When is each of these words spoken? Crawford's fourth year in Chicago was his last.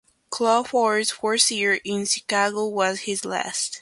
Crawford's 0.31 1.11
fourth 1.11 1.51
year 1.51 1.79
in 1.85 2.07
Chicago 2.07 2.65
was 2.67 3.01
his 3.01 3.23
last. 3.23 3.69